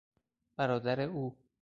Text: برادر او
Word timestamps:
برادر 0.57 1.01
او 1.01 1.35